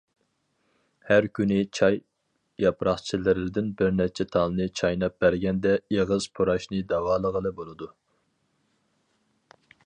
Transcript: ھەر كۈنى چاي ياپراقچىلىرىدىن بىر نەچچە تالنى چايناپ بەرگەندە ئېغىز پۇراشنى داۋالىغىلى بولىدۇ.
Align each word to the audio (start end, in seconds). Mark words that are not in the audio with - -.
ھەر 1.09 1.25
كۈنى 1.39 1.57
چاي 1.79 1.99
ياپراقچىلىرىدىن 2.63 3.69
بىر 3.81 3.93
نەچچە 3.99 4.27
تالنى 4.37 4.67
چايناپ 4.81 5.19
بەرگەندە 5.25 5.75
ئېغىز 5.99 6.29
پۇراشنى 6.41 6.81
داۋالىغىلى 6.95 7.53
بولىدۇ. 7.61 7.91